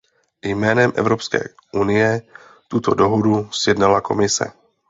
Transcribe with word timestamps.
Jménem 0.45 0.93
Evropské 0.95 1.43
unie 1.73 2.21
tuto 2.67 2.93
dohodu 2.93 3.49
sjednala 3.53 4.01
Komise. 4.01 4.51